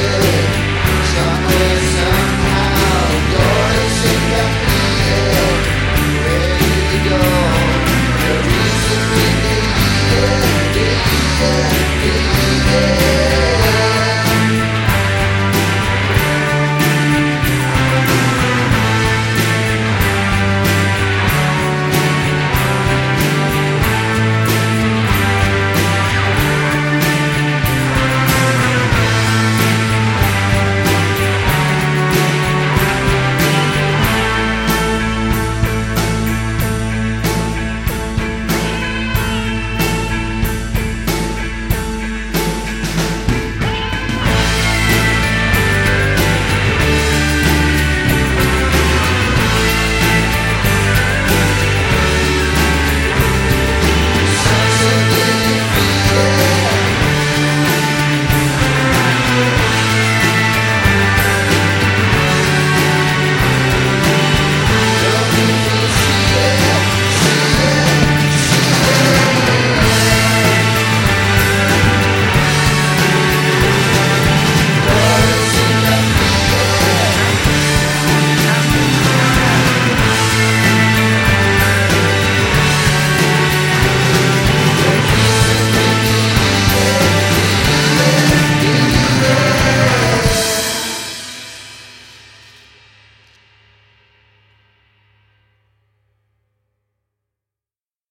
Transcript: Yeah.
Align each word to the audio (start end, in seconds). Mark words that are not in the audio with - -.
Yeah. 0.00 0.29